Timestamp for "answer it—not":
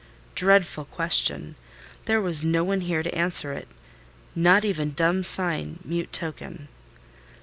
3.15-4.65